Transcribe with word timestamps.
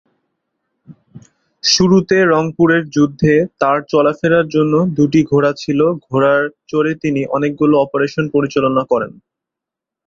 শুরুতে 1.63 2.17
রংপুরের 2.25 2.83
যুদ্ধে 2.95 3.33
তার 3.61 3.77
চলাফেরার 3.89 4.45
জন্য 4.47 4.73
দুটি 4.97 5.21
ঘোড়া 5.23 5.51
ছিল 5.57 5.79
ঘোড়ায় 6.05 6.47
চড়ে 6.67 6.91
তিনি 7.03 7.21
অনেকগুলো 7.35 7.75
অপারেশন 7.77 8.25
পরিচালনা 8.35 8.83
করেন। 8.91 9.11